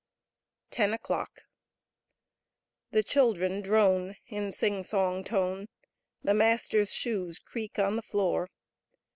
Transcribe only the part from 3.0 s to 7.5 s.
Children drone t^f^. In sing song tone. The Masters shoes